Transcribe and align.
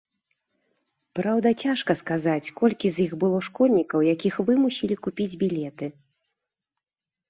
Праўда, 1.19 1.47
цяжка 1.65 1.91
сказаць 2.01 2.53
колькі 2.63 2.87
з 2.97 3.05
іх 3.05 3.11
было 3.27 3.37
школьнікаў, 3.51 3.99
якіх 4.13 4.33
вымусілі 4.51 4.95
купіць 5.09 5.33
білеты. 5.47 5.97